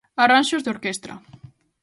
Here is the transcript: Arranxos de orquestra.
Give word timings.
Arranxos 0.23 0.63
de 0.63 0.71
orquestra. 0.75 1.13